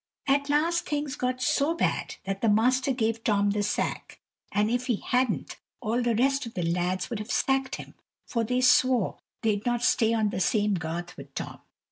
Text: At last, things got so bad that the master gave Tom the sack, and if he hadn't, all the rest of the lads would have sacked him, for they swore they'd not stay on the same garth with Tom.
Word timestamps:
At 0.27 0.49
last, 0.49 0.87
things 0.89 1.15
got 1.15 1.43
so 1.43 1.75
bad 1.75 2.15
that 2.23 2.41
the 2.41 2.49
master 2.49 2.91
gave 2.91 3.23
Tom 3.23 3.51
the 3.51 3.61
sack, 3.61 4.19
and 4.51 4.71
if 4.71 4.87
he 4.87 4.95
hadn't, 4.95 5.57
all 5.79 6.01
the 6.01 6.15
rest 6.15 6.47
of 6.47 6.55
the 6.55 6.63
lads 6.63 7.11
would 7.11 7.19
have 7.19 7.31
sacked 7.31 7.75
him, 7.75 7.93
for 8.25 8.43
they 8.43 8.61
swore 8.61 9.19
they'd 9.43 9.63
not 9.63 9.83
stay 9.83 10.11
on 10.15 10.31
the 10.31 10.39
same 10.39 10.73
garth 10.73 11.15
with 11.17 11.35
Tom. 11.35 11.59